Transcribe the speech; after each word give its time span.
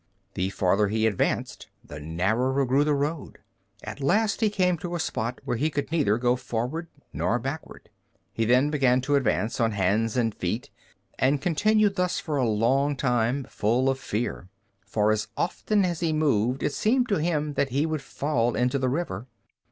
The 0.33 0.49
farther 0.49 0.87
he 0.87 1.05
advanced, 1.05 1.67
the 1.83 1.99
narrower 1.99 2.65
grew 2.65 2.83
the 2.83 2.95
road. 2.95 3.37
At 3.83 4.01
last 4.01 4.41
he 4.41 4.49
came 4.49 4.79
to 4.79 4.95
a 4.95 4.99
spot 4.99 5.39
where 5.45 5.57
he 5.57 5.69
could 5.69 5.91
neither 5.91 6.17
go 6.17 6.35
forward 6.35 6.87
nor 7.13 7.37
backward. 7.37 7.87
He 8.33 8.43
then 8.43 8.71
began 8.71 9.01
to 9.01 9.13
advance 9.15 9.59
on 9.59 9.73
hands 9.73 10.17
and 10.17 10.33
feet 10.33 10.71
and 11.19 11.39
continued 11.39 11.97
thus 11.97 12.19
for 12.19 12.37
a 12.37 12.47
long 12.49 12.95
time, 12.95 13.43
full 13.43 13.89
of 13.91 13.99
fear. 13.99 14.49
For 14.87 15.11
as 15.11 15.27
often 15.37 15.85
as 15.85 15.99
he 15.99 16.13
moved 16.13 16.63
it 16.63 16.73
seemed 16.73 17.07
to 17.09 17.17
him 17.21 17.53
that 17.53 17.69
he 17.69 17.85
would 17.85 18.01
fall 18.01 18.55
into 18.55 18.79
the 18.79 18.89
river. 18.89 19.27